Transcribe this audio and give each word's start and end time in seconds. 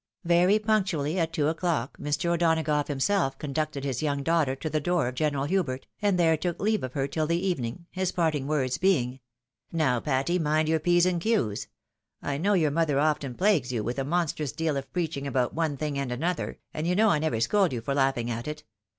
Very 0.23 0.57
punctually 0.57 1.19
at 1.19 1.31
two 1.31 1.47
o'clock 1.47 1.99
Mr. 1.99 2.33
O'Donagough 2.33 2.87
himself 2.87 3.37
conducted 3.37 3.83
his 3.83 4.01
young 4.01 4.23
daughter 4.23 4.55
to 4.55 4.67
the 4.67 4.79
door 4.79 5.07
of 5.07 5.13
General 5.13 5.43
Hubert, 5.43 5.85
and 6.01 6.17
there 6.17 6.35
took 6.35 6.59
leave 6.59 6.81
of 6.81 6.93
her 6.93 7.07
tUl 7.07 7.27
the 7.27 7.37
evening— 7.47 7.85
his 7.91 8.11
parting 8.11 8.47
words 8.47 8.79
being," 8.79 9.19
Now, 9.71 9.99
Patty, 9.99 10.39
mind 10.39 10.67
your 10.69 10.79
p's 10.79 11.05
and 11.05 11.21
q's. 11.21 11.67
I 12.19 12.39
know 12.39 12.53
yoxur 12.53 12.73
mother 12.73 12.99
often 12.99 13.35
plagues 13.35 13.71
you 13.71 13.83
with 13.83 13.99
a 13.99 14.03
monstrous 14.03 14.51
deal 14.53 14.75
of 14.75 14.91
preaching 14.91 15.27
about 15.27 15.53
one 15.53 15.77
thing 15.77 15.99
and 15.99 16.11
another, 16.11 16.57
and 16.73 16.87
you 16.87 16.95
know 16.95 17.09
I 17.09 17.19
never 17.19 17.39
scold 17.39 17.71
you 17.71 17.79
for 17.81 17.93
laughing 17.93 18.31
at 18.31 18.47
it. 18.47 18.63